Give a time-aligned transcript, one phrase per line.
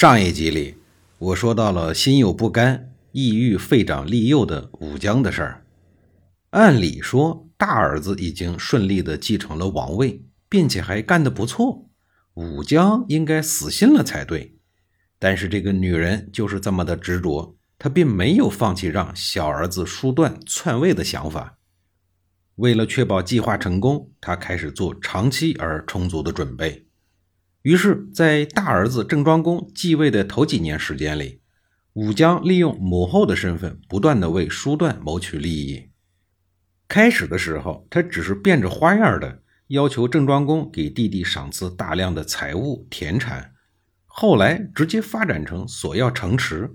[0.00, 0.76] 上一集里，
[1.18, 5.64] 我说到了心有不甘、意欲废长立幼的武姜的事儿。
[6.50, 11.90] 按理说，大儿子已经顺利的继承了王位，并且还干得不错，
[12.34, 14.54] 武姜应该死心了才对。
[15.18, 21.58] 但是这个女人就是这么的执着，她并没有放弃让小儿子叔段篡位的想法。
[22.54, 26.84] 为了确保计划成功，她开始做长期而充足的准备。
[27.68, 31.42] 于是，在大儿子郑庄公继位的头几年时间里，
[31.92, 35.90] 武姜利用母后的身份，不断的为叔段谋取利益。
[36.88, 43.52] 开始的时候，他只是变着花样的要求郑庄公给弟弟赏赐大量的财物田产，
[44.06, 46.74] 后来直接发展成索要城池，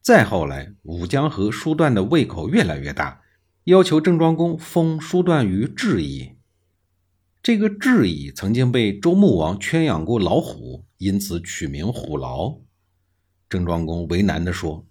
[0.00, 3.20] 再后来，武姜和叔段的胃口越来越大，
[3.64, 6.38] 要求郑庄公封叔段于质邑。
[7.42, 12.58] 这个质邑曾经被周穆王圈养过老虎，因此取名虎牢。
[13.48, 14.86] 郑庄公为难地说：“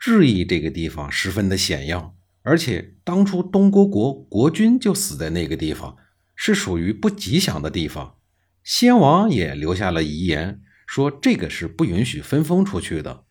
[0.00, 5.98] 质邑这个地方十分的险要，而且当初东郭国国君就死在那个地方，
[6.34, 8.16] 是属于不吉祥的地方。
[8.64, 13.24] 先王也留下了遗言，说这个是不允许分封出去的。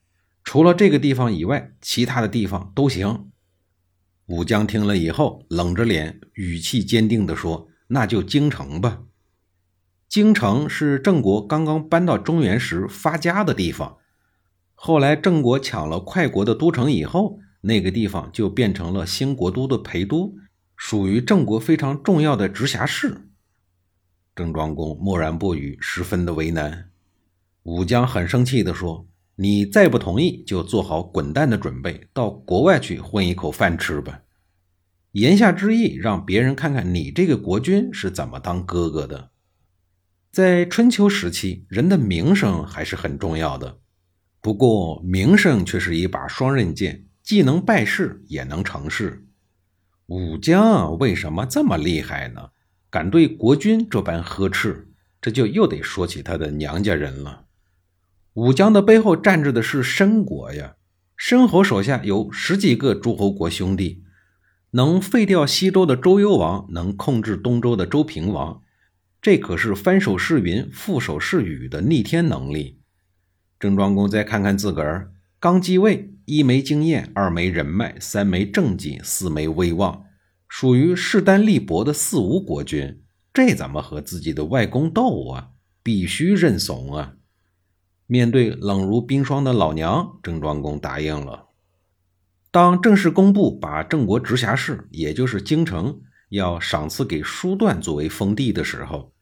[0.43, 3.31] 除了这个地方以外，其他的地方都行。”
[4.27, 7.70] 武姜听了以后，冷着脸，语气坚定地说。
[7.93, 9.03] 那就京城吧。
[10.07, 13.97] 京城是郑国刚刚搬到中原时发家的地方，
[14.75, 20.35] 后来郑国抢了快国的都城以后，那个地方就变成了新国都的陪都，
[20.75, 23.29] 属于郑国非常重要的直辖市。
[24.33, 26.89] 郑庄公默然不语，十分的为难。
[27.63, 29.05] 武姜很生气地说
[29.35, 34.21] ：“你再不同意，就做好滚蛋的准备，到国外去混一口饭吃吧。”
[35.11, 39.31] 言下之意，让别人看看你这个国君是怎么当哥哥的。
[40.31, 43.79] 在春秋时期，人的名声还是很重要的。
[44.39, 49.25] 不过，名声却是一把双刃剑，既能败事，也能成事。
[50.05, 52.49] 武姜为什么这么厉害呢？
[52.89, 54.89] 敢对国君这般呵斥，
[55.21, 57.45] 这就又得说起他的娘家人了。
[58.33, 60.75] 武将的背后站着的是申国呀，
[61.17, 64.03] 申侯手下有十几个诸侯国兄弟。
[64.71, 68.61] 能废掉西周的周幽王，能控制东周的周平王，
[69.21, 72.79] 这可是翻手是云，覆手是雨的逆天能力。
[73.59, 80.05] 郑庄公再看看自个儿，刚继位，一没经验，二没人脉，三没政绩，四没威望，
[80.47, 83.01] 属于势单力薄的四无国君，
[83.33, 85.49] 这怎么和自己的外公斗啊？
[85.83, 87.15] 必须认怂啊！
[88.07, 91.47] 面对冷如冰霜的老娘，郑庄公答应了。
[92.53, 96.01] 当正式公布把郑国直辖市，也就是京城，
[96.31, 99.13] 要赏赐给叔段作为封地的时候，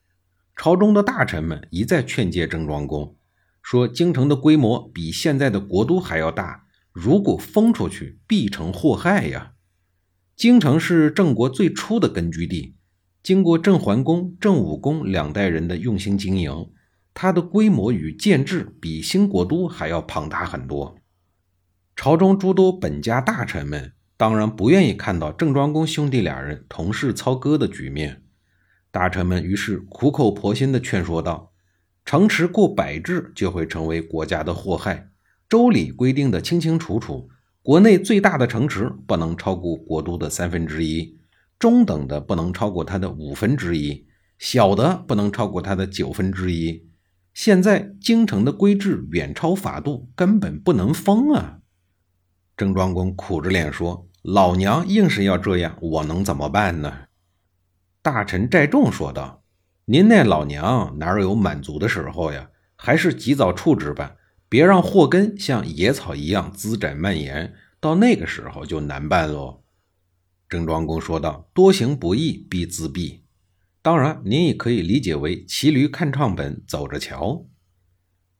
[0.56, 3.16] 朝中的大臣们一再劝诫郑庄公，
[3.62, 9.52] 说京城的规模比现在的国都还要大，如果封出去，必成祸害呀。
[10.36, 12.78] 京城是郑国最初的根据地，
[13.22, 16.72] 经过郑桓公、郑武公两代人的用心经营，
[17.14, 20.99] 它的规模与建制比新国都还要庞大很多。
[22.02, 28.24] 朝中诸多本家大臣们当然不愿意看到郑庄公兄弟俩人同室操戈的局面，
[28.90, 31.52] 大臣们于是苦口婆心地劝说道
[32.06, 35.10] ：“城池过百治就会成为国家的祸害。
[35.50, 37.28] 周礼规定的清清楚楚，
[37.62, 41.20] 国内最大的城池不能超过国都的三分之一，
[41.60, 46.88] 中等的不能超过它的五分之一，小的不能超过它的九分之一。
[47.34, 51.58] 现在京城的规制远超法度，根本不能封啊！”
[52.60, 56.94] 郑庄公苦着脸说：“老娘硬是要这样，我能怎么办呢？”
[58.04, 59.46] 大臣寨众说道
[59.88, 62.50] ：“您那老娘哪有满足的时候呀？
[62.76, 64.18] 还是及早处置吧，
[64.50, 69.64] 别让祸根像野草一样滋长蔓延，到那个时候就难办喽。”
[70.50, 73.22] 郑庄公说道：“多行不义必自毙。
[73.82, 77.46] 当然，您也可以理解为骑驴看唱本，走着瞧。”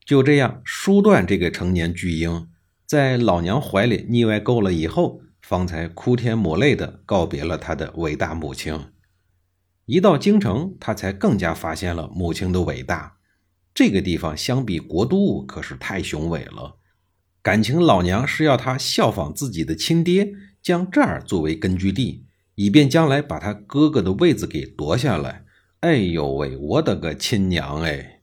[0.04, 2.48] 就这样，叔段这个成年巨婴。
[2.90, 8.76] 在老娘怀里腻歪够了以后，方才哭天抹泪地告别了他的伟大母亲。
[9.86, 13.18] 一到京城，他才更加发现了母亲的伟大。
[13.72, 16.78] 这个地方相比国都可是太雄伟了。
[17.40, 22.26] 感情老娘是要他效仿自己的亲爹，将这儿作为根据地，
[22.56, 25.44] 以便将来把他哥哥的位子给夺下来。
[25.82, 28.22] 哎呦喂，我的个亲娘哎！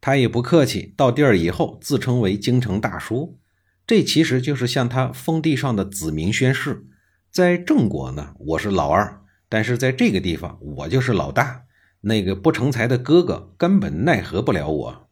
[0.00, 3.38] 他也不客气，到地儿以后自称为京城大叔，
[3.86, 6.86] 这其实就是向他封地上的子民宣誓。
[7.30, 11.64] 在郑国呢，我是老二，但是在这个地方，我就是老大。
[12.02, 15.10] 那个不成才的哥哥根本奈何不了我。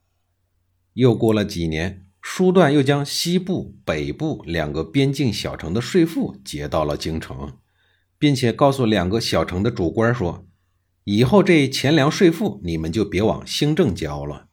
[0.95, 2.07] 又过了几年。
[2.25, 7.55] 叔段又将西部、北部两个边境小城的税赋结到了京城，
[8.17, 10.47] 并且告诉两个小城的主官说
[11.03, 14.47] ：“以后这钱粮税赋你们就别往兴政交了。”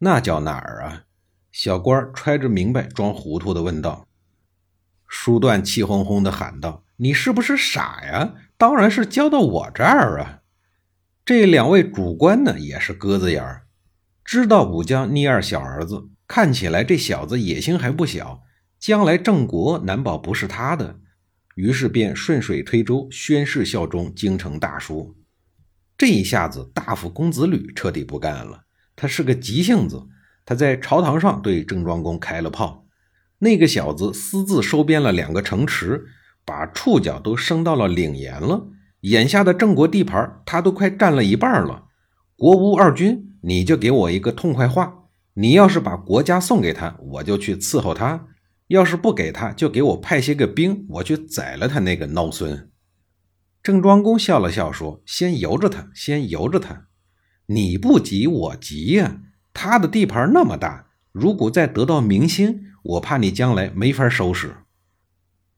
[0.00, 1.05] 那叫哪儿啊？
[1.58, 4.06] 小官揣着明白装糊涂的问道。
[5.08, 8.34] 叔段气哄哄的喊道：“你是不是傻呀？
[8.58, 10.40] 当然是交到我这儿啊！”
[11.24, 13.62] 这两位主官呢，也是鸽子眼儿，
[14.22, 16.10] 知道武将倪二小儿子。
[16.28, 18.42] 看起来这小子野心还不小，
[18.78, 21.00] 将来郑国难保不是他的，
[21.54, 25.16] 于是便顺水推舟宣誓效忠京城大叔。
[25.96, 28.64] 这一下子，大夫公子吕彻底不干了。
[28.94, 30.06] 他是个急性子，
[30.46, 32.86] 他在朝堂上对郑庄公开了炮。
[33.40, 36.06] 那个小子私自收编了两个城池，
[36.46, 38.68] 把触角都升到了领盐了。
[39.02, 41.84] 眼下的郑国地盘，他都快占了一半了。
[42.36, 45.04] 国无二军，你就给我一个痛快话。
[45.34, 48.28] 你要是把国家送给他，我就去伺候他；
[48.68, 52.70] 要是不给他，就给我派些个兵，我去宰了他那个孬孙。
[53.62, 56.86] 郑庄公笑了笑说：“先由着他，先由着他。
[57.46, 59.20] 你不急，我急呀。
[59.58, 64.54] 他的地盘那么大，如果再得到民心，我怕你将来没法收拾。”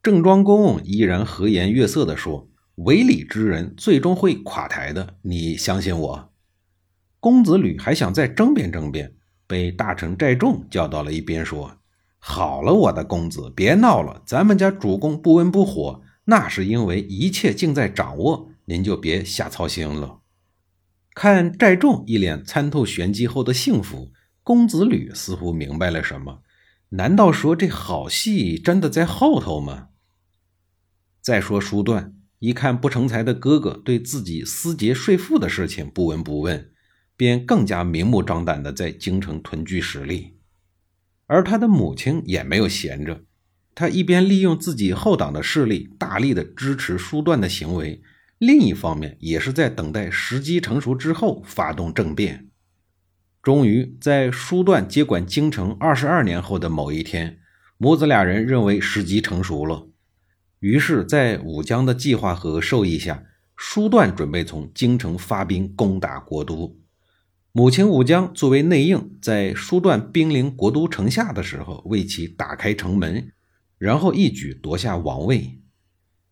[0.01, 2.49] 郑庄公依然和颜悦色地说
[2.87, 6.33] ：“为礼之人最终会垮台的，你相信我。”
[7.19, 9.17] 公子吕还想再争辩争辩。
[9.49, 11.79] 被大臣寨众叫到了一边，说
[12.21, 14.23] ：“好了，我的公子，别闹了。
[14.25, 20.18] 咱们家主公不温不火，那是因为一切尽在掌握，您就别瞎操心了。”
[21.21, 24.13] 看寨众一脸参透玄机后的幸福，
[24.45, 26.43] 公子吕似乎明白了什么。
[26.91, 29.89] 难道说这好戏真的在后头吗？
[31.21, 36.71] 再说叔段，一看不成才的哥哥对自己私结税赋的事情不闻不问。
[37.17, 40.37] 便更加明目张胆的在京城囤聚实力，
[41.27, 43.25] 而他的母亲也没有闲着，
[43.75, 48.01] 他一边利用自己后党的势力，大力的支持叔段的行为，
[48.39, 52.49] 另一方面也是在等待时机成熟之后发动政变。
[53.43, 57.39] 终于在叔段接管京城二十二年后的某一天，
[57.79, 59.89] 母子俩人认为时机成熟了，
[60.61, 63.25] 于是，在武姜的计划和授意下，
[63.57, 66.77] 叔段准备从京城发兵攻打国都。
[67.53, 73.33] 母亲武姜作为内应，在叔段兵临国都城下的时候，为其打开城门，
[73.79, 75.61] 然后一举夺下王位。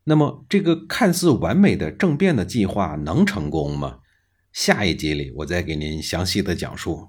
[0.09, 3.99] 那么，这个看似完美的政变的计划能成功吗？
[4.53, 7.09] 下一集里，我再给您详细的讲述。